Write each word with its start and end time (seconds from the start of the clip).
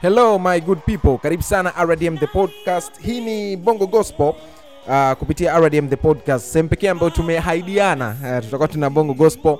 Hello 0.00 0.38
my 0.38 0.60
good 0.60 0.80
people, 0.86 1.18
karibu 1.18 1.42
sana 1.42 1.72
RDM 1.84 2.18
the 2.18 2.26
podcast. 2.26 3.00
Hii 3.00 3.20
ni 3.20 3.56
Bongo 3.56 3.86
Gospel 3.86 4.34
uh, 4.88 5.12
kupitia 5.12 5.58
RDM 5.58 5.88
the 5.88 5.96
podcast, 5.96 6.46
sehemu 6.46 6.68
pekee 6.68 6.88
ambayo 6.88 7.10
tumehaidiana. 7.10 8.16
Uh, 8.22 8.44
tutakuwa 8.44 8.68
tuna 8.68 8.90
Bongo 8.90 9.14
Gospel, 9.14 9.58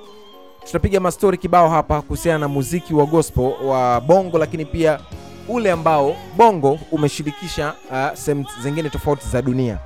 tutapiga 0.65 0.99
mastori 0.99 1.37
kibao 1.37 1.69
hapa 1.69 2.01
kuhusiana 2.01 2.39
na 2.39 2.47
muziki 2.47 2.93
wa 2.93 3.05
gospel 3.05 3.51
wa 3.63 4.01
Bongo, 4.01 4.37
lakini 4.37 4.65
pia 4.65 4.99
ule 5.47 5.71
ambao 5.71 6.15
Bongo 6.37 6.79
umeshirikisha 6.91 7.73
uh, 7.91 8.17
sehemu 8.17 8.45
zingine 8.63 8.89
tofauti 8.89 9.27
za 9.29 9.41
dunia. 9.41 9.77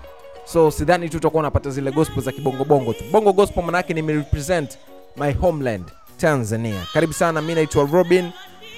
So 0.45 0.71
sidhani 0.71 1.09
tu 1.09 1.11
tutakuwa 1.17 1.39
unapata 1.39 1.69
zile 1.69 1.91
gospel 1.91 2.23
za 2.23 2.31
kibongo 2.31 2.65
bongo 2.65 2.93
tu. 2.93 3.03
Bongo 3.11 3.33
Gospel 3.33 3.63
manake 3.63 3.93
nimerepresent 3.93 4.77
my 5.17 5.33
homeland 5.33 5.85
Tanzania. 6.17 6.81
Karibu 6.93 7.13
sana, 7.13 7.41
mi 7.41 7.55
naitwa 7.55 7.89
Robin 7.91 8.31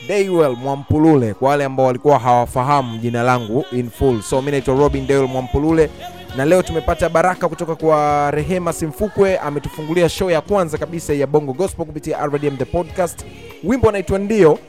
Daywell 0.08 0.56
Mwampulule 0.56 1.34
kwa 1.34 1.50
wale 1.50 1.66
ambao 1.66 1.86
walikuwa 1.86 2.20
hawafahamu 2.20 2.98
jina 2.98 3.24
langu 3.24 3.66
in 3.72 3.90
full. 3.90 4.22
So 4.22 4.42
mi 4.42 4.52
naitwa 4.52 4.76
Robin 4.76 5.08
Daywell 5.08 5.28
Mwampulule 5.30 5.90
na 6.38 6.46
leo 6.46 6.62
tumepata 6.62 7.10
baraka 7.10 7.50
kutoka 7.50 7.76
kwa 7.76 8.32
Rehema 8.32 8.74
Simfukwe, 8.74 9.38
ametufungulia 9.38 10.10
show 10.10 10.32
ya 10.32 10.42
kwanza 10.42 10.78
kabisa 10.78 11.14
ya 11.14 11.28
Bongo 11.28 11.54
Gospel 11.54 11.86
kupitia 11.86 12.26
RDM 12.26 12.58
the 12.58 12.66
podcast. 12.66 13.26
Wimbo 13.64 13.88
unaitwa 13.88 14.20
Ndio, 14.20 14.60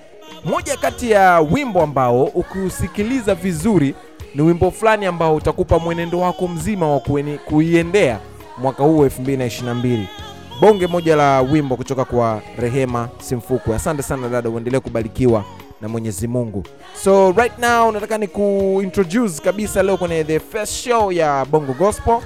moja 0.45 0.77
kati 0.77 1.10
ya 1.10 1.41
wimbo 1.41 1.83
ambao 1.83 2.24
ukiusikiliza 2.24 3.34
vizuri 3.34 3.95
ni 4.34 4.42
wimbo 4.42 4.70
fulani 4.70 5.06
ambao 5.06 5.34
utakupa 5.34 5.78
mwenendo 5.78 6.20
wako 6.20 6.48
mzima 6.48 6.88
wa 6.92 7.00
kuiendea 7.47 8.19
mwaka 8.58 8.83
huu 8.83 9.05
2022 9.06 10.05
bonge 10.61 10.87
moja 10.87 11.17
la 11.17 11.41
wimbo 11.41 11.77
kutoka 11.77 12.05
kwa 12.05 12.43
Rehema 12.59 13.09
Simfukwe. 13.21 13.77
Asante 13.77 14.03
sana 14.03 14.29
dada, 14.29 14.51
uendelee 14.51 14.81
kubarikiwa 14.81 15.45
na 15.81 15.89
Mwenyezi 15.89 16.29
Mungu. 16.29 16.65
So 17.05 17.33
right 17.33 17.59
now 17.59 17.93
nataka 17.93 18.19
ni 18.19 18.27
kuintroduce 18.29 19.43
kabisa 19.43 19.83
leo 19.83 19.97
kwenye 19.97 20.25
the 20.25 20.41
first 20.41 20.73
show 20.73 21.12
ya 21.12 21.45
Bongo 21.45 21.73
Gospel. 21.73 22.20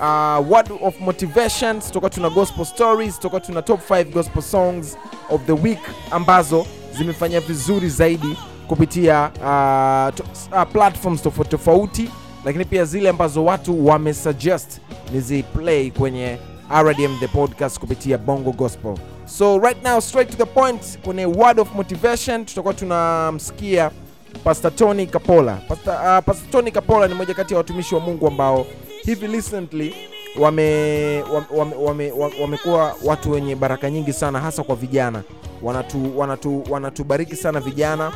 Uh, 0.00 0.50
word 0.52 0.70
of 0.82 1.00
motivation, 1.00 1.80
tutakuwa 1.80 2.10
tuna 2.10 2.30
gospel 2.30 2.64
stories, 2.64 3.14
tutakuwa 3.16 3.40
tuna 3.40 3.62
top 3.62 3.90
5 3.90 4.04
gospel 4.12 4.42
songs 4.42 4.96
of 5.30 5.40
the 5.46 5.52
week 5.52 5.78
ambazo 6.10 6.66
zimefanya 6.98 7.40
vizuri 7.40 7.88
zaidi 7.88 8.36
kupitia 8.68 9.30
uh, 9.34 10.14
to, 10.14 10.24
uh, 10.52 10.62
platforms 10.72 11.22
tofauti 11.22 11.50
tofauti, 11.50 12.10
lakini 12.44 12.64
pia 12.64 12.84
zile 12.84 13.08
ambazo 13.08 13.44
watu 13.44 13.86
wamesuggest 13.86 14.80
niziplay 15.12 15.90
kwenye 15.90 16.38
RDM 16.82 17.18
the 17.20 17.28
podcast 17.28 17.78
kupitia 17.78 18.18
Bongo 18.18 18.52
Gospel. 18.52 18.98
So 19.26 19.58
right 19.58 19.82
now 19.84 20.00
straight 20.00 20.30
to 20.30 20.36
the 20.36 20.46
point 20.46 20.98
kwenye 21.04 21.26
word 21.26 21.58
of 21.60 21.74
motivation 21.74 22.44
tutakuwa 22.44 22.74
tunamsikia 22.74 23.90
Pastor 24.44 24.76
Tony 24.76 25.06
Kapola. 25.06 25.56
Pastor, 25.68 25.94
uh, 25.94 26.24
Pastor 26.24 26.50
Tony 26.50 26.70
Kapola 26.70 27.08
ni 27.08 27.14
moja 27.14 27.34
kati 27.34 27.54
ya 27.54 27.58
watumishi 27.58 27.94
wa 27.94 28.00
Mungu 28.00 28.26
ambao 28.26 28.66
hivi 29.02 29.26
recently 29.26 29.94
wame 30.38 31.22
wame, 31.22 31.74
wame, 31.76 32.10
wame, 32.10 32.12
wamekuwa 32.42 32.96
watu 33.04 33.30
wenye 33.30 33.56
baraka 33.56 33.90
nyingi 33.90 34.12
sana 34.12 34.40
hasa 34.40 34.62
kwa 34.62 34.76
vijana. 34.76 35.22
Wanatu, 35.62 36.18
wanatu, 36.18 36.62
wanatubariki 36.70 37.36
sana 37.36 37.60
vijana 37.60 38.12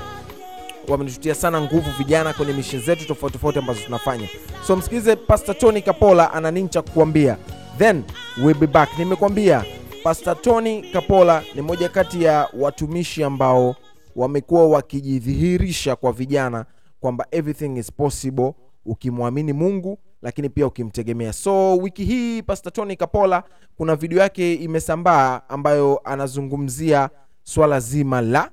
wametutia 0.89 1.35
sana 1.35 1.61
nguvu 1.61 1.91
vijana 1.99 2.33
kwenye 2.33 2.53
mishin 2.53 2.81
zetu 2.83 3.07
tofauti 3.07 3.33
tofauti 3.33 3.59
ambazo 3.59 3.81
tunafanya 3.81 4.29
so 4.67 4.77
msikilize 4.77 5.17
pastor 5.17 5.59
tony 5.59 5.83
kapola 5.83 6.33
ana 6.33 6.51
nini 6.51 6.69
cha 6.69 6.83
kukuambia 6.83 7.37
then 7.79 8.05
we'll 8.43 8.59
be 8.59 8.67
back. 8.67 8.99
Nimekwambia 8.99 9.65
pastor 10.05 10.43
tony 10.43 10.93
kapola 10.93 11.45
ni 11.55 11.63
moja 11.63 11.89
kati 11.89 12.23
ya 12.23 12.49
watumishi 12.59 13.25
ambao 13.25 13.77
wamekuwa 14.17 14.69
wakijidhihirisha 14.69 15.97
kwa 15.97 16.13
vijana 16.13 16.67
kwamba 17.01 17.27
everything 17.31 17.77
is 17.79 17.93
possible 17.93 18.55
ukimwamini 18.85 19.53
mungu 19.53 19.99
lakini 20.23 20.49
pia 20.49 20.67
ukimtegemea. 20.67 21.33
So 21.33 21.77
wiki 21.77 22.05
hii 22.05 22.43
pastor 22.43 22.73
tony 22.73 22.97
kapola 22.97 23.43
kuna 23.77 23.97
video 23.97 24.19
yake 24.19 24.55
imesambaa 24.55 25.41
ambayo 25.49 26.01
anazungumzia 26.05 27.11
swala 27.43 27.81
zima 27.81 28.21
la 28.21 28.51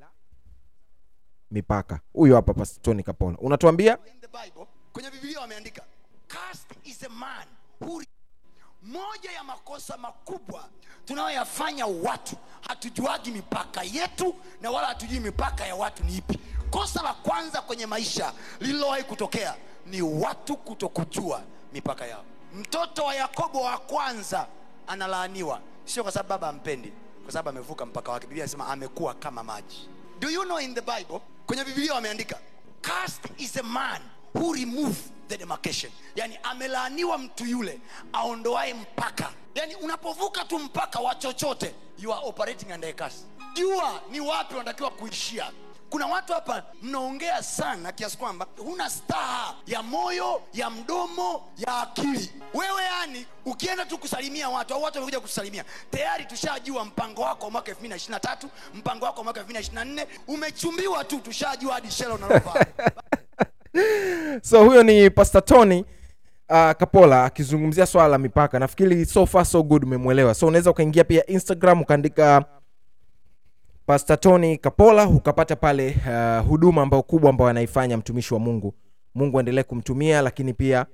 mipaka. 1.52 2.00
Huyo 2.14 2.36
hapa 2.36 2.54
pastor 2.54 2.82
tony 2.82 3.04
kapola. 3.04 3.38
Unatuambia? 3.38 3.98
Kwenye 4.94 5.10
biblia 5.12 5.40
wameandika 5.40 5.82
cast 6.28 6.68
is 6.84 7.04
a 7.04 7.10
man 7.10 7.46
who 7.82 8.02
moja 8.86 9.32
ya 9.32 9.44
makosa 9.44 9.98
makubwa 9.98 10.70
tunayoyafanya 11.06 11.86
watu 11.86 12.36
hatujuagi 12.68 13.32
mipaka 13.32 13.84
yetu 13.84 14.36
na 14.62 14.72
wala 14.72 14.88
hatujui 14.88 15.20
mipaka 15.20 15.66
ya 15.68 15.76
watu 15.76 16.04
ni 16.04 16.18
ipi. 16.18 16.40
Kosa 16.70 17.02
la 17.04 17.14
kwanza 17.14 17.62
kwenye 17.62 17.86
maisha 17.86 18.34
lililowahi 18.60 19.04
kutokea 19.04 19.56
ni 19.86 20.02
watu 20.02 20.58
kutokujua 20.58 21.42
mipaka 21.74 22.06
yao. 22.08 22.24
Mtoto 22.54 23.04
wa 23.06 23.16
yakobo 23.16 23.62
wa 23.62 23.78
kwanza 23.78 24.48
analaaniwa 24.88 25.62
sio 25.86 26.04
kwa 26.04 26.12
sababu 26.12 26.30
baba 26.30 26.50
ampendi 26.50 26.94
kwa 27.24 27.32
sababu 27.34 27.50
amevuka 27.50 27.86
mpaka 27.86 28.12
wake. 28.12 28.28
Biblia 28.28 28.44
anasema 28.44 28.68
amekuwa 28.68 29.14
kama 29.14 29.44
maji. 29.44 29.90
Do 30.20 30.30
you 30.30 30.44
know 30.44 30.60
in 30.60 30.76
the 30.76 30.82
bible 30.82 31.20
kwenye 31.46 31.64
biblia 31.64 31.94
wameandika 31.94 32.40
cast 32.82 33.22
is 33.38 33.58
a 33.58 33.64
man 33.64 34.02
who 34.36 34.54
remove 34.54 34.98
the 35.28 35.38
demarcation. 35.38 35.92
Yani 36.16 36.40
amelaaniwa 36.44 37.18
mtu 37.18 37.46
yule 37.46 37.80
aondoae 38.14 38.74
mpaka. 38.74 39.30
Yani 39.56 39.76
unapovuka 39.76 40.46
tu 40.46 40.60
mpaka 40.60 41.00
wa 41.00 41.16
chochote 41.16 41.76
you 42.00 42.14
are 42.14 42.22
operating 42.26 42.72
under 42.74 42.90
a 42.90 42.94
curse. 42.94 43.26
Jua 43.54 44.02
ni 44.12 44.20
wapi 44.20 44.54
unatakiwa 44.56 44.92
kuishia. 44.92 45.52
Kuna 45.90 46.08
watu 46.08 46.34
hapa 46.34 46.64
mnaongea 46.82 47.44
sana 47.44 47.92
kiasi 47.92 48.18
kwamba 48.18 48.48
huna 48.58 48.90
staha 48.90 49.56
ya 49.68 49.84
moyo 49.84 50.42
ya 50.54 50.70
mdomo 50.70 51.50
ya 51.58 51.78
akili. 51.82 52.32
Wewe 52.54 52.84
yani 52.84 53.26
ukienda 53.46 53.86
tu 53.86 53.98
kusalimia 53.98 54.50
watu 54.50 54.74
au 54.74 54.84
watu 54.84 54.98
wamekuja 54.98 55.20
kusalimia 55.20 55.66
tayari 55.92 56.26
tushajua 56.26 56.86
mpango 56.86 57.22
wako 57.22 57.46
wa 57.46 57.52
mwaka 57.52 57.72
2023 57.72 58.48
mpango 58.74 59.06
wako 59.06 59.18
wa 59.18 59.24
mwaka 59.24 59.42
2024 59.42 60.08
umechumbiwa 60.28 61.04
tu 61.04 61.20
tushajua 61.20 61.74
hadi 61.74 61.92
shela 61.92 62.14
unalovaa 62.14 62.66
so 64.42 64.66
huyo 64.66 64.84
ni 64.84 65.10
pastor 65.10 65.46
tony 65.46 65.86
uh, 66.50 66.72
kapola 66.72 67.26
akizungumzia 67.26 67.86
swala 67.86 68.08
la 68.10 68.18
mipaka. 68.18 68.60
Nafikiri 68.60 69.06
so 69.06 69.26
far 69.26 69.46
so 69.46 69.64
good 69.64 69.84
umemwelewa. 69.84 70.34
So 70.34 70.48
unaweza 70.48 70.72
ukaingia 70.72 71.04
pia 71.04 71.26
instagram 71.26 71.82
ukaandika 71.82 72.46
pastor 73.86 74.20
tony 74.20 74.58
kapola 74.58 75.08
ukapata 75.08 75.56
pale 75.56 75.98
uh, 76.08 76.48
huduma 76.48 76.82
ambayo 76.82 77.04
kubwa 77.04 77.30
ambayo 77.30 77.50
anaifanya 77.50 77.98
mtumishi 77.98 78.34
wa 78.34 78.40
mungu. 78.40 78.74
Mungu 79.16 79.38
aendelee 79.40 79.64
kumtumia 79.64 80.22
lakini 80.22 80.54
pia 80.54 80.86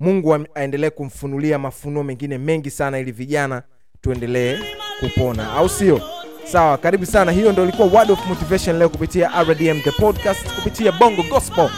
mungu 0.00 0.38
aendelee 0.54 0.90
kumfunulia 0.90 1.58
mafunuo 1.58 2.02
mengine 2.04 2.38
mengi 2.38 2.70
sana 2.70 2.98
ili 2.98 3.12
vijana 3.12 3.62
tuendelee 4.00 4.58
kupona. 5.00 5.52
Au 5.52 5.68
sio? 5.68 6.00
Sawa 6.44 6.78
karibu 6.78 7.06
sana. 7.06 7.32
Hiyo 7.32 7.52
ndo 7.52 7.62
ilikuwa 7.62 7.88
word 7.88 8.10
of 8.10 8.26
motivation 8.26 8.78
leo 8.78 8.88
kupitia 8.88 9.42
rdm 9.42 9.80
the 9.82 9.90
podcast 9.90 10.54
kupitia 10.54 10.92
bongo 10.92 11.22
gospel 11.22 11.70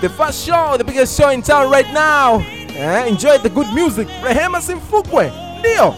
the 0.00 0.08
first 0.08 0.44
show 0.46 0.76
the 0.76 0.84
biggest 0.84 1.16
show 1.18 1.30
in 1.30 1.42
town 1.42 1.70
right 1.70 1.90
now. 1.92 2.40
Eh, 2.40 3.06
enjoy 3.06 3.38
the 3.38 3.48
good 3.48 3.66
music. 3.74 4.08
Rehema 4.22 4.60
simfukwe 4.62 5.32
ndio 5.58 5.94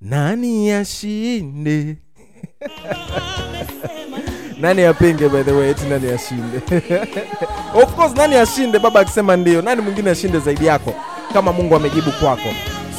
Nani 0.00 0.70
ashinde 0.72 1.96
nani 4.60 4.82
apinge 4.84 5.28
by 5.28 5.42
the 5.42 5.52
way 5.52 5.70
eti 5.70 5.84
nani 5.88 6.10
ashinde? 6.10 6.60
Of 7.82 7.94
course 7.96 8.14
nani 8.16 8.34
ashinde? 8.36 8.78
Baba 8.78 9.00
akisema 9.00 9.36
ndio. 9.36 9.62
Nani 9.62 9.82
mwingine 9.82 10.10
ashinde 10.10 10.38
zaidi 10.38 10.66
yako? 10.66 10.94
Kama 11.32 11.52
mungu 11.52 11.76
amejibu 11.76 12.10
kwako. 12.12 12.48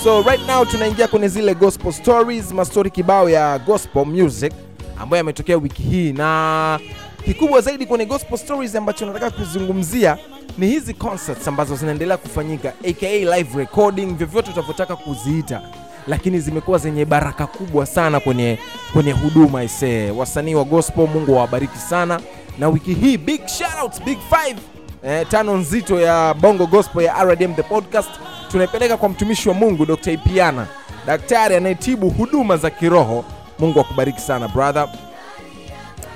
So 0.04 0.22
right 0.22 0.48
now 0.48 0.66
tunaingia 0.66 1.08
kwenye 1.08 1.28
zile 1.28 1.56
gospel 1.56 1.92
stories 1.92 2.52
mastori 2.52 2.90
kibao 2.92 3.30
ya 3.30 3.60
gospel 3.60 4.06
music 4.06 4.54
ambayo 5.00 5.18
yametokea 5.18 5.58
wiki 5.58 5.84
hii. 5.84 6.14
Na 6.14 6.80
kikubwa 7.26 7.62
zaidi 7.62 7.86
kwenye 7.86 8.06
gospel 8.06 8.38
stories 8.38 8.76
ambacho 8.76 9.06
nataka 9.06 9.30
kuzungumzia 9.32 10.18
ni 10.58 10.68
hizi 10.68 10.94
concerts 10.94 11.48
ambazo 11.48 11.76
zinaendelea 11.76 12.18
kufanyika 12.18 12.74
aka 12.90 13.08
live 13.38 13.58
recording 13.60 14.06
vyovyote 14.06 14.52
utavyotaka 14.52 14.96
kuziita 14.96 15.62
lakini 16.08 16.40
zimekuwa 16.40 16.78
zenye 16.78 17.06
baraka 17.06 17.48
kubwa 17.48 17.86
sana 17.86 18.20
kwenye 18.20 18.60
kwenye 18.94 19.12
huduma 19.12 19.64
isee 19.64 20.12
wasanii 20.12 20.56
wa 20.56 20.64
gospel 20.64 21.08
mungu 21.08 21.36
awabariki 21.38 21.78
sana. 21.78 22.20
Na 22.60 22.68
wiki 22.70 22.94
hii 22.94 23.18
big 23.18 23.48
shoutouts, 23.48 24.04
big 24.04 24.18
five. 24.30 24.58
Eh, 25.04 25.28
tano 25.30 25.58
nzito 25.58 26.00
ya 26.02 26.34
bongo 26.34 26.66
gospel 26.68 27.04
ya 27.04 27.24
rdm 27.24 27.54
the 27.56 27.64
podcast. 27.64 28.10
Tunaipeleka 28.52 28.98
kwa 28.98 29.10
mtumishi 29.10 29.50
wa 29.50 29.56
mungu 29.56 29.86
dr. 29.86 30.12
Ipiana. 30.12 30.68
Daktari 31.08 31.56
anayetibu 31.56 32.10
huduma 32.10 32.58
za 32.58 32.70
kiroho. 32.70 33.26
Mungu 33.60 33.80
akubariki 33.80 34.22
sana 34.22 34.48
brother. 34.48 34.84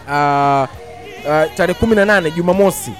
Uh, 0.07 0.67
uh, 1.25 1.55
tarehe 1.57 1.79
18 1.85 2.31
jumamosi 2.35 2.91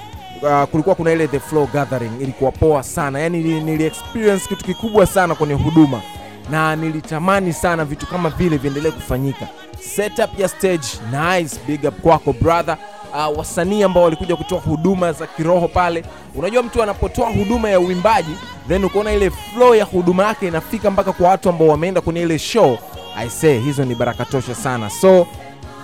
uh, 0.42 0.62
kulikuwa 0.64 0.94
kuna 0.94 1.12
ile 1.12 1.28
the 1.28 1.40
flow 1.40 1.66
gathering. 1.66 2.10
Ilikuwa 2.20 2.52
poa 2.52 2.82
sana. 2.82 3.20
Yani 3.20 3.38
nili 3.60 3.84
experience 3.84 4.48
kitu 4.48 4.64
kikubwa 4.64 5.06
sana 5.06 5.34
kwenye 5.34 5.54
huduma 5.54 6.00
na 6.50 6.76
nilitamani 6.76 7.52
sana 7.52 7.84
vitu 7.84 8.06
kama 8.06 8.30
vile 8.30 8.56
viendelee 8.56 8.90
kufanyika. 8.90 9.48
Setup 9.80 10.38
ya 10.38 10.48
stage 10.48 10.86
nice. 11.12 11.56
Big 11.66 11.84
up 11.84 12.00
kwako 12.00 12.32
brother. 12.32 12.76
Uh, 13.12 13.38
wasanii 13.38 13.82
ambao 13.82 14.02
walikuja 14.02 14.36
kutoa 14.36 14.60
huduma 14.60 15.12
za 15.12 15.26
kiroho 15.26 15.68
pale. 15.68 16.04
Unajua 16.34 16.62
mtu 16.62 16.82
anapotoa 16.82 17.30
huduma 17.30 17.70
ya 17.70 17.80
uimbaji 17.80 18.36
then 18.68 18.84
ukaona 18.84 19.12
ile 19.12 19.30
flow 19.30 19.74
ya 19.74 19.84
huduma 19.84 20.24
yake 20.24 20.48
inafika 20.48 20.90
mpaka 20.90 21.12
kwa 21.12 21.28
watu 21.28 21.48
ambao 21.48 21.68
wameenda 21.68 22.00
kwenye 22.00 22.22
ile 22.22 22.38
show 22.38 22.78
i 23.16 23.30
say 23.30 23.58
hizo 23.60 23.84
ni 23.84 23.94
baraka 23.94 24.24
tosha 24.24 24.54
sana. 24.54 24.90
So 24.90 25.26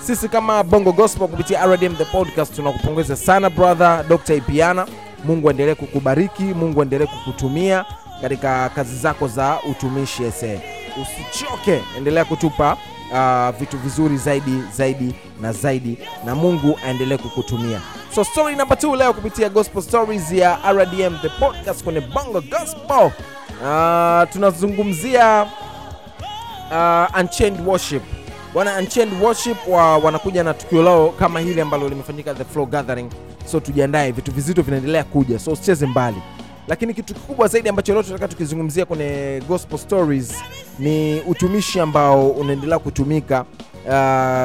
sisi 0.01 0.29
kama 0.29 0.63
bongo 0.63 0.93
gospel 0.93 1.29
kupitia 1.29 1.67
rdm 1.67 1.97
the 1.97 2.05
podcast 2.05 2.57
tunakupongeza 2.57 3.17
sana 3.17 3.51
brother. 3.51 4.05
Dr 4.09 4.35
ipiana 4.35 4.87
mungu 5.25 5.49
aendelee 5.49 5.75
kukubariki 5.75 6.43
mungu 6.43 6.81
aendelee 6.81 7.07
kukutumia 7.07 7.85
katika 8.23 8.69
kazi 8.69 8.97
zako 8.97 9.29
za 9.29 9.59
utumishi 9.71 10.25
ese 10.25 10.61
usichoke 11.03 11.81
endelea 11.97 12.25
kutupa 12.25 12.77
uh, 13.13 13.59
vitu 13.61 13.79
vizuri 13.79 14.17
zaidi 14.17 14.63
zaidi 14.77 15.15
na 15.41 15.53
zaidi 15.53 15.99
na 16.25 16.35
mungu 16.35 16.79
aendelee 16.87 17.17
kukutumia. 17.17 17.81
So 18.15 18.25
story 18.25 18.57
number 18.57 18.79
2 18.79 18.97
leo 18.97 19.13
kupitia 19.13 19.49
gospel 19.49 19.83
stories 19.83 20.33
ya 20.33 20.59
rdm 20.73 21.19
the 21.23 21.29
podcast 21.29 21.85
kwenye 21.85 22.01
bongo 22.01 22.41
gospel. 22.41 23.11
Uh, 23.63 24.33
tunazungumzia 24.33 25.47
uh, 26.71 27.21
unchained 27.21 27.67
worship. 27.69 28.03
Bwana 28.55 28.79
unchained 28.79 29.23
worship 29.23 29.57
wa, 29.69 29.97
wanakuja 29.99 30.45
na 30.45 30.55
tukio 30.55 30.83
lao 30.83 31.09
kama 31.09 31.41
hili 31.41 31.61
ambalo 31.61 31.89
limefanyika 31.89 32.35
the 32.35 32.45
flow 32.45 32.67
gathering. 32.67 33.11
So 33.51 33.61
tujiandae 33.61 34.11
vitu 34.13 34.33
vizito 34.33 34.63
vinaendelea 34.63 35.05
kuja. 35.05 35.39
So 35.39 35.51
usicheze 35.53 35.87
mbali 35.87 36.17
lakini 36.69 36.95
kitu 36.95 37.15
kikubwa 37.15 37.49
zaidi 37.49 37.69
ambacho 37.69 37.93
leo 37.93 38.03
tunataka 38.03 38.29
tukizungumzia 38.29 38.85
kwenye 38.87 39.43
gospel 39.49 39.79
stories 39.79 40.35
ni 40.79 41.21
utumishi 41.21 41.81
ambao 41.81 42.29
unaendelea 42.31 42.79
kutumika 42.79 43.41
uh, 43.85 43.93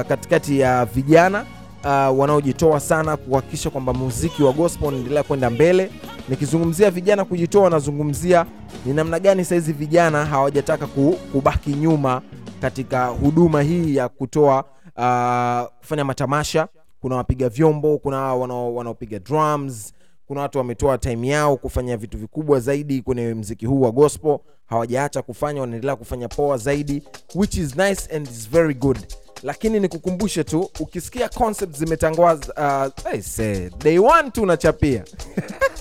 katikati 0.09 0.59
ya 0.59 0.85
vijana 0.85 1.45
uh, 1.83 2.19
wanaojitoa 2.19 2.79
sana 2.79 3.17
kuhakikisha 3.17 3.69
kwamba 3.69 3.93
muziki 3.93 4.43
wa 4.43 4.53
gospel 4.53 4.87
unaendelea 4.87 5.23
kwenda 5.23 5.49
mbele. 5.49 5.91
Nikizungumzia 6.29 6.91
vijana 6.91 7.25
kujitoa 7.25 7.69
nazungumzia 7.69 8.45
ni 8.85 8.93
namna 8.93 9.19
gani 9.19 9.45
sahizi 9.45 9.73
vijana 9.73 10.25
hawajataka 10.25 10.87
kubaki 11.31 11.69
nyuma 11.69 12.21
katika 12.61 13.05
huduma 13.05 13.61
hii 13.61 13.95
ya 13.95 14.09
kutoa 14.09 14.63
uh, 14.97 15.77
kufanya 15.79 16.03
matamasha. 16.05 16.67
Kuna 17.01 17.15
wapiga 17.15 17.49
vyombo 17.49 17.97
kuna 17.97 18.17
wanaopiga 18.35 19.19
drums 19.19 19.93
kuna 20.27 20.41
watu 20.41 20.57
wametoa 20.57 20.97
time 20.97 21.27
yao 21.27 21.57
kufanya 21.57 21.97
vitu 21.97 22.17
vikubwa 22.17 22.59
zaidi 22.59 23.01
kwenye 23.01 23.33
mziki 23.33 23.65
huu 23.65 23.81
wa 23.81 23.91
gospel. 23.91 24.39
Hawajaacha 24.65 25.21
kufanya 25.21 25.61
wanaendelea 25.61 25.95
kufanya 25.95 26.27
poa 26.27 26.57
zaidi 26.57 27.03
which 27.35 27.57
is 27.57 27.75
nice 27.75 28.15
and 28.15 28.27
is 28.27 28.49
very 28.49 28.73
good. 28.73 28.97
Lakini 29.43 29.79
nikukumbushe 29.79 30.43
tu 30.43 30.69
ukisikia 30.79 31.29
concept 31.29 31.77
zimetangazwa 31.77 32.91
uh, 33.05 33.05
I 33.13 33.21
say, 33.21 33.69
day 33.83 33.99
one 33.99 34.31
tu 34.31 34.41
unachapia. 34.41 35.03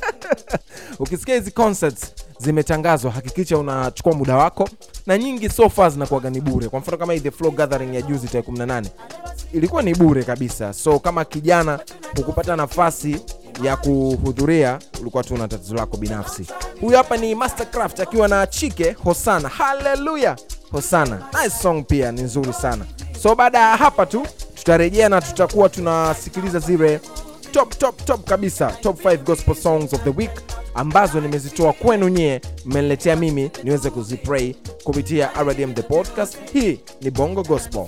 Ukisikia 0.98 1.34
hizi 1.34 1.50
concerts 1.50 2.12
zimetangazwa 2.38 3.10
hakikisha 3.10 3.58
unachukua 3.58 4.12
muda 4.14 4.36
wako. 4.36 4.68
Na 5.06 5.18
nyingi 5.18 5.48
so 5.48 5.68
far 5.70 5.90
zinakuwaga 5.90 6.30
ni 6.30 6.40
bure. 6.40 6.68
Kwa 6.68 6.80
mfano 6.80 6.98
kama 6.98 7.12
hii 7.12 7.20
the 7.20 7.30
flow 7.30 7.50
gathering 7.50 7.94
ya 7.94 8.02
juzi 8.02 8.26
tarehe 8.28 8.50
18 8.52 8.84
ilikuwa 9.52 9.82
ni 9.82 9.94
bure 9.94 10.22
kabisa. 10.24 10.72
So 10.72 10.98
kama 10.98 11.24
kijana 11.24 11.80
hukupata 12.16 12.56
nafasi 12.56 13.20
ya 13.62 13.76
kuhudhuria 13.76 14.78
ulikuwa 15.00 15.24
tu 15.24 15.36
na 15.36 15.48
tatizo 15.48 15.74
lako 15.74 15.96
binafsi. 15.96 16.46
Huyu 16.80 16.96
hapa 16.96 17.16
ni 17.16 17.34
mastercraft 17.34 18.00
akiwa 18.00 18.28
na 18.28 18.46
chike 18.46 18.96
hosana. 19.04 19.48
Haleluya 19.48 20.36
hosana. 20.72 21.28
Nice 21.42 21.56
song 21.62 21.82
pia 21.86 22.12
ni 22.12 22.22
nzuri 22.22 22.52
sana. 22.52 22.84
So 23.22 23.34
baada 23.34 23.58
ya 23.58 23.76
hapa 23.76 24.06
tu 24.06 24.26
tutarejea 24.54 25.08
na 25.08 25.20
tutakuwa 25.20 25.68
tunasikiliza 25.68 26.58
zile 26.58 27.00
top 27.52 27.78
top 27.78 28.04
top 28.04 28.24
kabisa 28.28 28.66
top 28.82 29.04
5 29.04 29.16
gospel 29.24 29.54
songs 29.54 29.92
of 29.92 30.02
the 30.02 30.10
week 30.16 30.30
ambazo 30.74 31.20
nimezitoa 31.20 31.72
kwenu 31.72 32.08
nyie 32.08 32.40
mmeniletea 32.64 33.16
mimi 33.16 33.50
niweze 33.64 33.90
kuzipray 33.90 34.54
kupitia 34.84 35.30
rdm 35.42 35.74
the 35.74 35.82
podcast. 35.82 36.36
Hii 36.52 36.80
ni 37.00 37.10
bongo 37.10 37.42
gospel 37.42 37.86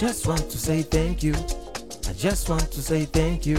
just 0.00 0.26
want 0.26 0.48
to 0.50 0.58
say 0.58 0.82
thank 0.82 1.22
you. 1.22 1.34
I 2.08 2.12
just 2.12 2.48
want 2.48 2.70
to 2.72 2.80
say 2.82 3.06
thank 3.06 3.46
you. 3.46 3.56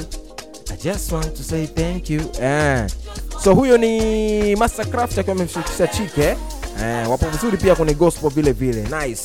I 0.72 0.76
just 0.76 1.12
want 1.12 1.36
to 1.36 1.44
say 1.44 1.66
thank 1.66 2.10
you. 2.10 2.22
Eh. 2.40 2.88
So 3.44 3.54
huyo 3.56 3.78
ni 3.78 4.56
Mastercraft 4.56 5.18
akiwa 5.20 5.36
amemshirikisha 5.36 5.88
Chike. 5.88 6.38
Eh, 6.84 7.10
wapo 7.10 7.26
vizuri 7.30 7.58
pia 7.58 7.76
kwenye 7.76 7.94
gospel 7.94 8.30
vile 8.30 8.52
vile. 8.52 8.82
Nice. 9.08 9.22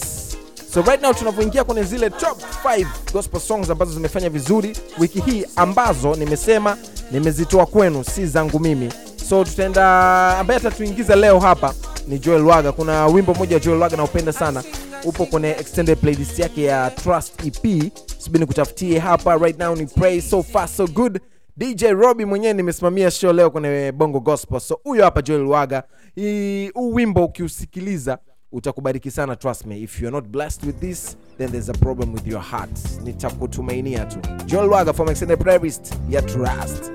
So 0.75 0.83
right 0.83 1.03
now 1.03 1.13
tunavyoingia 1.15 1.65
kwenye 1.65 1.83
zile 1.83 2.11
top 2.11 2.43
5 2.65 2.87
gospel 3.13 3.41
songs 3.41 3.71
ambazo 3.71 3.93
zimefanya 3.93 4.29
vizuri 4.31 4.77
wiki 4.99 5.21
hii 5.21 5.45
ambazo 5.57 6.15
nimesema 6.15 6.77
nimezitoa 7.11 7.67
kwenu 7.67 8.05
si 8.05 8.27
zangu 8.27 8.61
mimi. 8.61 8.93
So 9.29 9.45
tutaenda 9.45 10.39
ambaye 10.39 10.61
atatuingiza 10.61 11.17
leo 11.17 11.41
hapa 11.41 11.75
ni 12.09 12.19
Joel 12.19 12.43
Waga. 12.43 12.73
Kuna 12.73 13.07
wimbo 13.07 13.35
mmoja 13.35 13.59
Joel 13.59 13.79
Waga 13.79 13.97
naupenda 13.97 14.33
sana, 14.33 14.63
upo 15.05 15.27
kwenye 15.27 15.51
extended 15.51 15.99
playlist 15.99 16.39
yake 16.39 16.63
ya 16.63 16.91
Trust 16.91 17.47
EP. 17.47 17.93
Subiri 18.19 18.47
kutafutie 18.47 18.99
hapa 18.99 19.37
right 19.37 19.59
now, 19.59 19.77
ni 19.77 19.87
Pray 19.87 20.21
So 20.21 20.43
Far 20.43 20.69
So 20.69 20.87
Good. 20.87 21.21
DJ 21.57 21.83
Robbie 21.85 22.25
mwenyewe 22.25 22.53
nimesimamia 22.55 23.11
show 23.11 23.33
leo 23.33 23.51
kwenye 23.51 23.93
Bongo 23.93 24.21
Gospel. 24.21 24.61
So 24.61 24.81
huyo 24.85 25.05
hapa 25.05 25.23
Joel 25.23 25.43
Waga. 25.47 25.83
Huu 26.75 26.95
wimbo 26.95 27.25
ukiusikiliza 27.25 28.19
utakubariki 28.53 29.11
sana, 29.11 29.37
trust 29.37 29.67
me. 29.67 29.81
If 29.81 30.01
you're 30.03 30.17
not 30.17 30.29
blessed 30.29 30.65
with 30.67 30.81
this 30.81 31.17
then 31.39 31.51
there's 31.51 31.69
a 31.69 31.73
problem 31.73 32.15
with 32.15 32.27
your 32.27 32.43
heart. 32.43 32.79
Nitakutumainia 33.05 34.05
tu. 34.05 34.19
Joel 34.47 34.69
Waga 34.71 34.93
from 34.93 35.09
extended 35.09 35.39
playlist 35.39 35.95
ya 36.11 36.23
Trust. 36.23 36.93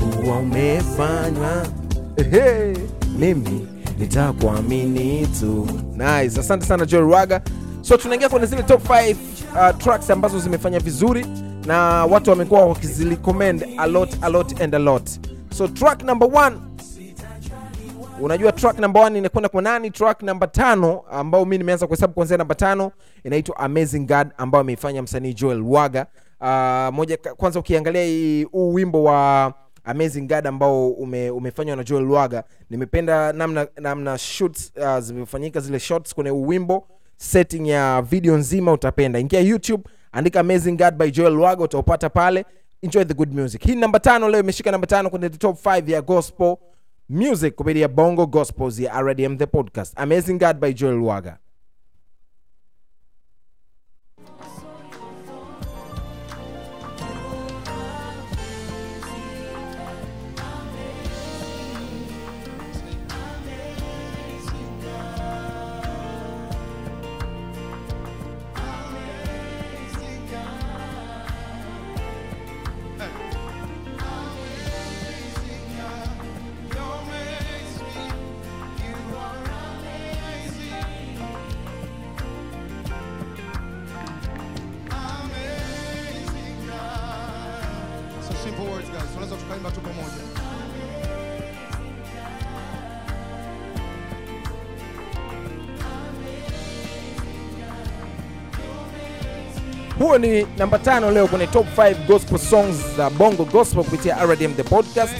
Kuwa 0.00 0.38
umefanywa. 0.38 1.66
Ehe, 2.16 2.76
mimi 3.18 3.68
nitakuamini 3.98 5.26
tu. 5.40 5.68
Nice. 5.92 6.40
Asante 6.40 6.66
sana 6.66 6.86
joel 6.86 7.04
waga 7.04 7.40
so 7.80 7.96
tunaingia 7.96 8.28
kwenye 8.28 8.46
zile 8.46 8.62
top 8.62 8.88
5 8.88 9.16
uh, 9.70 9.78
tracks 9.78 10.10
ambazo 10.10 10.38
zimefanya 10.38 10.78
vizuri 10.80 11.26
na 11.66 11.78
watu 12.04 12.30
wamekuwa 12.30 12.66
wakizirecommend 12.66 13.66
a 13.78 13.86
lot 13.86 14.16
a 14.22 14.28
lot 14.28 14.62
and 14.64 14.74
a 14.74 14.78
lot. 14.78 15.10
So 15.56 15.68
track 15.68 16.02
number 16.02 16.28
1 16.28 16.52
unajua 18.20 18.52
track 18.52 18.78
number 18.78 19.02
1 19.02 19.16
inakwenda 19.18 19.48
kwa 19.48 19.62
nani? 19.62 19.90
Track 19.90 20.22
number 20.22 20.52
tano 20.52 21.02
ambao 21.10 21.44
mi 21.44 21.58
nimeanza 21.58 21.86
kuhesabu 21.86 22.12
kuanzia 22.14 22.36
namba 22.36 22.54
tano 22.54 22.92
inaitwa 23.24 23.56
amazing 23.56 24.06
god 24.06 24.28
ambayo 24.38 24.60
ameifanya 24.60 25.02
msanii 25.02 25.34
joel 25.34 25.60
waga 25.62 26.06
uh, 26.40 26.94
moja 26.94 27.16
kwanza 27.36 27.60
ukiangalia 27.60 28.46
huu 28.52 28.72
wimbo 28.74 29.04
wa 29.04 29.52
amazing 29.84 30.20
guard 30.26 30.46
ambao 30.46 30.88
ume, 30.90 31.30
umefanywa 31.30 31.76
na 31.76 31.84
joel 31.84 32.04
Lwaga. 32.04 32.44
nimependa 32.70 33.32
namna 33.32 33.66
namna 33.80 34.18
shoots 34.18 34.72
uh, 34.76 34.98
zimefanyika 34.98 35.60
zile 35.60 35.78
shots 35.80 36.14
kwenye 36.14 36.30
uwimbo, 36.30 36.86
setting 37.16 37.68
ya 37.68 38.02
video 38.02 38.36
nzima 38.36 38.72
utapenda. 38.72 39.18
Ingia 39.18 39.40
youtube 39.40 39.84
andika 40.12 40.40
amazing 40.40 40.72
guard 40.76 40.96
by 40.96 41.10
joel 41.10 41.32
Lwaga 41.32 41.64
utaupata 41.64 42.10
pale. 42.10 42.44
Enjoy 42.82 43.04
the 43.04 43.14
good 43.14 43.32
music. 43.34 43.62
Hii 43.66 43.74
namba 43.74 44.00
tano 44.00 44.28
leo 44.28 44.40
imeshika 44.40 44.70
namba 44.70 44.86
tano 44.86 45.10
kwenye 45.10 45.28
the 45.28 45.38
top 45.38 45.66
5 45.66 45.90
ya 45.92 46.02
gospel 46.02 46.56
music 47.08 47.54
kupitia 47.54 47.88
bongo 47.88 48.26
gospels 48.26 48.78
ya 48.80 49.00
rdm 49.02 49.36
the 49.36 49.46
podcast. 49.46 49.92
Amazing 49.96 50.38
guard 50.38 50.58
by 50.60 50.72
joel 50.72 50.98
waga 51.00 51.38
huo 100.04 100.18
ni 100.18 100.46
namba 100.58 100.78
tano 100.78 101.10
leo 101.10 101.26
kwenye 101.26 101.46
top 101.46 101.66
5 101.78 102.06
gospel 102.06 102.38
songs 102.38 102.76
za 102.96 103.10
bongo 103.10 103.44
gospel 103.44 103.84
kupitia 103.84 104.24
rdm 104.26 104.54
the 104.54 104.62
podcast. 104.62 105.14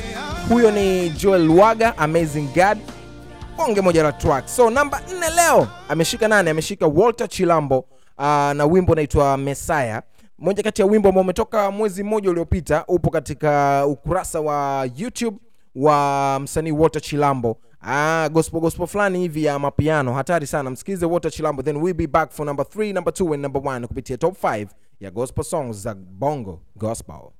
Huyo 0.48 0.70
ni 0.70 1.10
joel 1.10 1.48
waga 1.50 1.98
amazing 1.98 2.48
god. 2.54 2.78
Bonge 3.56 3.80
moja 3.80 4.02
la 4.02 4.12
track 4.12 4.48
so 4.48 4.70
namba 4.70 5.00
nne 5.16 5.30
leo 5.36 5.68
ameshika 5.88 6.28
nane 6.28 6.50
ameshika 6.50 6.86
walter 6.86 7.28
chilambo 7.28 7.78
uh, 8.18 8.24
na 8.52 8.64
wimbo 8.70 8.92
unaitwa 8.92 9.36
mesaya 9.36 10.02
moja 10.38 10.62
kati 10.62 10.82
ya 10.82 10.86
wimbo 10.88 11.08
ambao 11.08 11.22
umetoka 11.24 11.70
mwezi 11.70 12.02
mmoja 12.02 12.30
uliopita 12.30 12.84
upo 12.88 13.10
katika 13.10 13.82
ukurasa 13.86 14.40
wa 14.40 14.88
youtube 14.96 15.36
wa 15.76 16.38
msanii 16.42 16.72
walter 16.72 17.02
chilambo 17.02 17.56
Ah, 17.86 18.28
gospel 18.32 18.60
gospel 18.60 18.86
fulani 18.86 19.18
hivi 19.18 19.44
ya 19.44 19.58
mapiano. 19.58 20.14
Hatari 20.14 20.46
sana. 20.46 20.70
Msikize 20.70 21.06
walter 21.06 21.30
chilambo 21.30 21.62
then 21.62 21.76
we'll 21.76 21.94
be 21.96 22.06
back 22.06 22.30
for 22.32 22.46
number 22.46 22.66
3 22.66 22.92
number 22.92 23.12
2 23.14 23.34
and 23.34 23.42
number 23.42 23.62
1 23.62 23.86
kupitia 23.86 24.18
top 24.18 24.44
5 24.44 24.66
ya 25.00 25.10
gospel 25.10 25.44
songs 25.44 25.76
za 25.76 25.94
bongo 25.94 26.60
gospel 26.76 27.30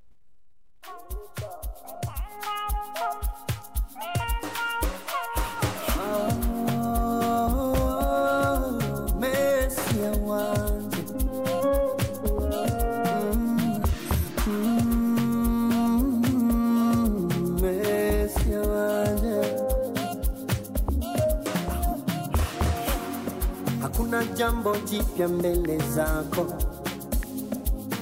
jambo 24.37 24.77
jipya 24.77 25.29
mbele 25.29 25.79
zako, 25.79 26.47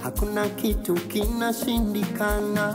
hakuna 0.03 0.49
kitu 0.49 0.95
kinashindikana, 0.95 2.75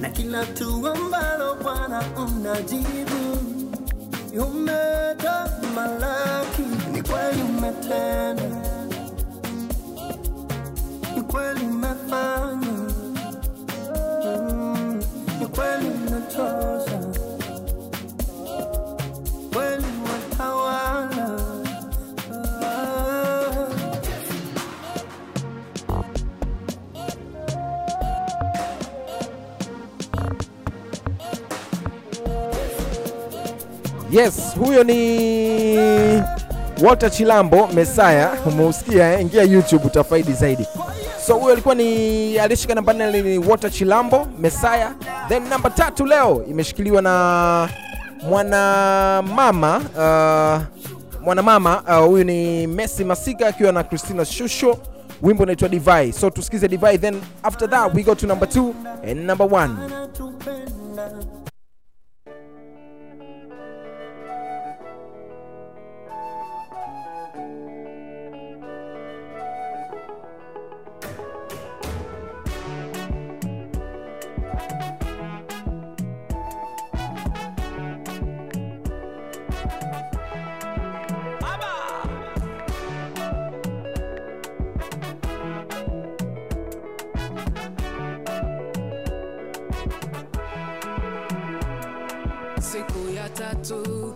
na 0.00 0.10
kila 0.10 0.46
tu 0.46 0.86
ambalo 0.88 1.54
Bwana 1.62 2.02
unajibu 2.16 3.38
umetamalaki, 4.48 6.62
ni 6.92 7.02
kweli 7.02 7.42
umetenda, 7.42 8.62
ni 11.16 11.22
kweli 11.22 11.66
umefanya, 11.66 12.76
Mm, 14.24 15.02
ni 15.40 15.46
kweli 15.46 15.86
unatosha, 15.88 17.00
yes 34.10 34.54
huyo 34.58 34.84
ni 34.84 36.22
walter 36.82 37.10
chilambo 37.10 37.66
mesaya 37.66 38.30
umeusikia 38.46 39.12
eh? 39.12 39.20
ingia 39.20 39.42
youtube 39.42 39.86
utafaidi 39.86 40.32
zaidi. 40.32 40.66
So 41.26 41.34
huyo 41.34 41.52
alikuwa 41.52 41.74
ni 41.74 42.38
alishika 42.38 42.74
namba 42.74 42.92
nne 42.92 43.22
ni 43.22 43.38
walter 43.38 43.70
chilambo 43.70 44.26
mesaya 44.38 44.92
then 45.28 45.48
namba 45.48 45.70
tatu 45.70 46.06
leo 46.06 46.44
imeshikiliwa 46.50 47.02
na 47.02 47.68
mwanamama 48.28 49.76
uh, 49.76 50.62
mwanamama 51.24 52.00
uh, 52.06 52.18
ni 52.18 52.66
messi 52.66 53.04
masika 53.04 53.48
akiwa 53.48 53.72
na 53.72 53.82
christina 53.84 54.24
shusho 54.24 54.78
wimbo 55.22 55.42
unaitwa 55.42 55.68
divai. 55.68 56.12
So 56.12 56.30
tusikize 56.30 56.68
divai 56.68 56.98
then 56.98 57.20
after 57.42 57.70
that 57.70 57.94
we 57.94 58.02
go 58.02 58.14
to 58.14 58.26
number 58.26 58.48
2 58.48 58.72
and 59.10 59.20
number 59.26 59.46
1 59.46 61.35
siku 92.72 93.14
ya 93.16 93.28
tatu 93.28 94.14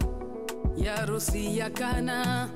ya 0.76 0.96
harusi 0.96 1.58
ya 1.58 1.70
Kana, 1.70 2.48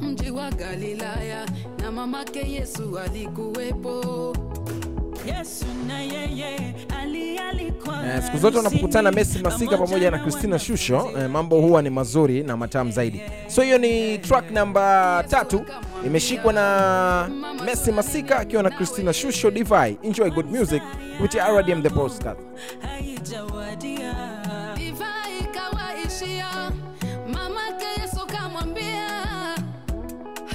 mji 0.00 0.30
wa 0.30 0.50
Galilaya, 0.50 1.46
na 1.82 1.92
mamake 1.92 2.52
Yesu 2.52 2.98
alikuwepo. 2.98 4.36
Yesu 5.26 5.66
na 5.86 6.00
yeye 6.00 6.74
Eh, 8.04 8.22
siku 8.24 8.38
zote 8.38 8.58
unapokutana 8.58 9.12
Messi 9.12 9.38
Masika 9.38 9.78
pamoja 9.78 10.10
na 10.10 10.18
Christina 10.18 10.58
Shusho 10.58 11.10
eh, 11.18 11.30
mambo 11.30 11.60
huwa 11.60 11.82
ni 11.82 11.90
mazuri 11.90 12.42
na 12.42 12.56
matamu 12.56 12.90
zaidi. 12.90 13.22
So 13.48 13.62
hiyo 13.62 13.78
ni 13.78 14.18
track 14.18 14.50
namba 14.50 15.24
tatu 15.28 15.64
imeshikwa 16.06 16.52
na 16.52 17.30
Messi 17.64 17.92
Masika 17.92 18.38
akiwa 18.38 18.62
na 18.62 18.70
Christina 18.70 19.12
Shusho 19.12 19.50
Divai. 19.50 19.98
Enjoy 20.02 20.30
good 20.30 20.46
music 20.50 20.82
with 21.22 21.34
RDM 21.34 21.82
the 21.82 21.90
podcast. 21.90 22.38
Ikawaishia, 26.38 26.72
mamake 27.32 27.84
Yesu 28.00 28.26
kamwambia 28.26 29.08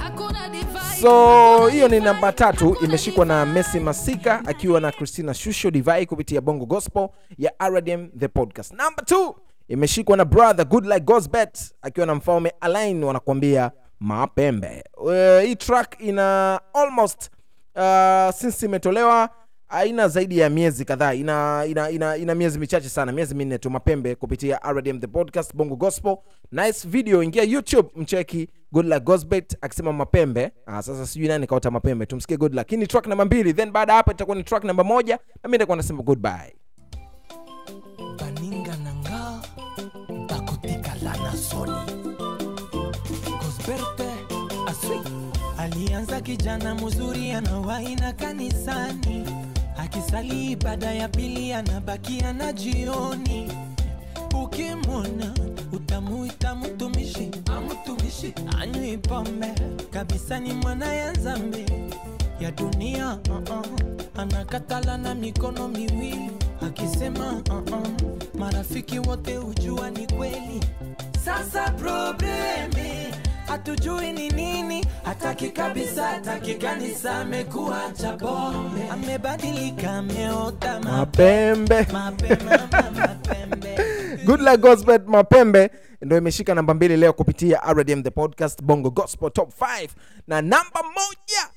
hakuna 0.02 0.48
divai. 0.48 1.00
So 1.00 1.66
hiyo 1.68 1.88
ni 1.88 2.00
namba 2.00 2.32
tatu 2.32 2.76
imeshikwa 2.84 3.26
na 3.26 3.46
Messi 3.46 3.80
Masika 3.80 4.42
akiwa 4.46 4.80
na 4.80 4.92
Christina 4.92 5.34
Shusho 5.34 5.70
Divai 5.70 6.06
kupitia 6.06 6.40
Bongo 6.40 6.66
Gospel 6.66 7.08
ya 7.38 7.52
RDM 7.68 8.08
the 8.18 8.28
podcast. 8.28 8.72
Namba 8.72 9.02
2 9.02 9.34
imeshikwa 9.68 10.16
na 10.16 10.24
brother 10.24 10.64
Good 10.66 10.86
Like 10.86 11.00
Gosbet 11.00 11.74
akiwa 11.82 12.06
na 12.06 12.14
mfalme 12.14 12.52
Alain 12.60 13.04
wanakuambia 13.04 13.70
mapembe. 14.00 14.84
Uh, 14.96 15.40
hii 15.42 15.56
track 15.56 15.96
ina 16.00 16.60
almost 16.74 17.30
uh, 17.76 18.30
since 18.34 18.66
imetolewa 18.66 19.28
haina 19.68 20.08
zaidi 20.08 20.38
ya 20.38 20.50
miezi 20.50 20.84
kadhaa 20.84 21.14
ina, 21.14 21.64
ina, 21.68 21.90
ina, 21.90 22.16
ina 22.16 22.34
miezi 22.34 22.58
michache 22.58 22.88
sana 22.88 23.12
miezi 23.12 23.34
minne 23.34 23.58
tu 23.58 23.70
mapembe 23.70 24.14
kupitia 24.14 24.60
rdm 24.72 25.00
the 25.00 25.06
podcast 25.06 25.54
bongo 25.56 25.76
gospel. 25.76 26.16
Nice 26.52 26.88
video 26.88 27.22
ingia 27.22 27.42
youtube 27.42 27.88
mcheki 27.96 28.48
good 28.72 29.02
gosbet 29.04 29.56
akisema 29.60 29.92
mapembe. 29.92 30.50
Ah, 30.66 30.82
sasa 30.82 31.06
sijui 31.06 31.28
nani 31.28 31.46
kaota 31.46 31.70
mapembe 31.70 32.06
tumsikie 32.06 32.36
good 32.36 32.54
luck. 32.54 32.68
Hii 32.70 32.76
ni 32.76 32.86
track 32.86 33.06
namba 33.06 33.24
mbili 33.24 33.52
then 33.54 33.70
baada 33.70 33.92
ya 33.92 33.96
hapa 33.96 34.12
itakuwa 34.12 34.36
ni 34.36 34.42
track 34.44 34.64
namba 34.64 34.84
moja 34.84 35.18
na 35.42 35.48
mi 35.48 35.52
nitakuwa 35.52 35.76
nasema 35.76 36.02
goodbye. 36.02 36.56
Baninga 38.20 38.76
nanga 38.76 39.40
bakotikala 40.28 41.36
soni 41.36 41.93
alianza 45.64 46.20
kijana 46.20 46.74
mzuri 46.74 47.30
anawaina 47.32 48.12
kanisani. 48.12 49.24
Akisali 49.78 50.52
ibada 50.52 50.92
ya 50.94 51.08
pili 51.08 51.52
anabakia 51.52 52.32
na 52.32 52.52
jioni. 52.52 53.52
Ukimwona 54.42 55.34
utamuita 55.72 56.54
mtumishi. 56.54 57.30
Amtumishi 57.56 58.34
anywi 58.60 58.98
pombe. 58.98 59.52
Kabisa 59.90 60.40
ni 60.40 60.52
mwana 60.52 60.94
ya 60.94 61.12
nzambe 61.12 61.66
ya 62.40 62.50
dunia 62.50 63.18
uh-uh. 63.30 63.66
anakatala 64.16 64.98
na 64.98 65.14
mikono 65.14 65.68
miwili. 65.68 66.30
Akisema 66.66 67.32
uh-uh. 67.50 67.88
marafiki 68.38 68.98
wote 68.98 69.36
hujua 69.36 69.90
ni 69.90 70.06
kweli. 70.06 70.60
Sasa 71.24 71.70
probleme 71.70 73.03
hatujui 73.54 74.12
ni 74.12 74.28
nini 74.30 74.86
hataki 75.02 75.50
kabisa 75.50 76.04
hataki 76.06 76.54
kanisa 76.54 77.14
amekuwa 77.18 77.92
cha 77.92 78.18
amebadilika 78.92 79.90
ameota 79.92 80.80
mapembe. 80.80 81.86
Good 84.26 84.40
luck 84.40 84.60
gospel 84.60 85.00
mapembe. 85.06 85.70
Ndo 86.02 86.18
imeshika 86.18 86.54
namba 86.54 86.74
mbili 86.74 86.96
leo 86.96 87.12
kupitia 87.12 87.60
rdm 87.72 88.02
the 88.02 88.10
podcast 88.10 88.62
bongo 88.62 88.90
gospel 88.90 89.30
top 89.30 89.60
5 89.60 89.88
na 90.26 90.42
namba 90.42 90.82
moja. 90.82 91.48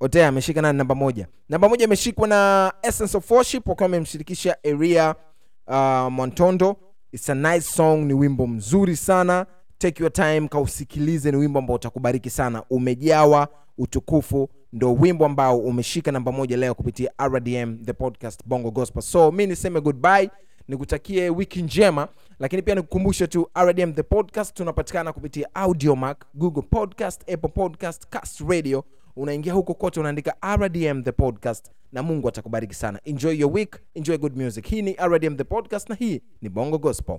Otea 0.00 0.28
ameshika 0.28 0.62
nani 0.62 0.78
namba 0.78 0.94
moja? 0.94 1.26
Namba 1.48 1.68
moja 1.68 1.84
imeshikwa 1.84 2.28
na 2.28 2.72
essence 2.82 3.16
of 3.16 3.30
worship 3.30 3.68
wakiwa 3.68 3.84
wamemshirikisha 3.84 4.56
area 4.64 5.14
uh, 5.66 6.12
montondo 6.12 6.76
It's 7.12 7.28
a 7.30 7.34
nice 7.34 7.60
song 7.76 8.04
ni 8.04 8.14
wimbo 8.14 8.46
mzuri 8.46 8.96
sana 8.96 9.46
take 9.78 10.02
your 10.02 10.12
time 10.12 10.48
kausikilize 10.48 11.30
ni 11.30 11.36
wimbo 11.36 11.58
ambao 11.58 11.76
utakubariki 11.76 12.30
sana. 12.30 12.62
Umejawa 12.70 13.48
utukufu 13.78 14.48
ndo 14.72 14.94
wimbo 14.94 15.26
ambao 15.26 15.58
umeshika 15.58 16.12
namba 16.12 16.32
moja 16.32 16.56
leo 16.56 16.74
kupitia 16.74 17.10
rdm 17.28 17.84
the 17.84 17.92
podcast 17.92 18.40
bongo 18.46 18.70
gospel. 18.70 19.02
So 19.02 19.32
mi 19.32 19.46
niseme 19.46 19.80
goodbye 19.80 20.30
nikutakie 20.68 21.30
wiki 21.30 21.62
njema 21.62 22.08
lakini 22.38 22.62
pia 22.62 22.74
nikukumbushe 22.74 23.26
tu 23.26 23.48
rdm 23.64 23.92
the 23.92 24.02
podcast 24.02 24.56
tunapatikana 24.56 25.12
kupitia 25.12 25.54
audiomac 25.54 26.18
google 26.34 26.62
podcast 26.62 27.22
apple 27.32 27.48
podcast 27.48 28.06
cast 28.10 28.40
radio. 28.48 28.84
Unaingia 29.16 29.52
huko 29.52 29.74
kote 29.74 30.00
unaandika 30.00 30.34
rdm 30.56 31.02
the 31.02 31.12
podcast 31.12 31.70
na 31.92 32.02
mungu 32.02 32.28
atakubariki 32.28 32.74
sana. 32.74 33.00
Enjoy 33.04 33.38
your 33.38 33.52
week 33.54 33.80
enjoy 33.94 34.18
good 34.18 34.36
music. 34.36 34.66
Hii 34.66 34.82
ni 34.82 34.92
rdm 35.06 35.36
the 35.36 35.44
podcast 35.44 35.88
na 35.88 35.94
hii 35.94 36.20
ni 36.42 36.48
bongo 36.48 36.78
gospel 36.78 37.18